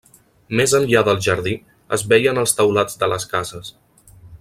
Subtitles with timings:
[0.59, 1.53] Més enllà del jardí
[1.99, 3.75] es veien els teulats de les cases.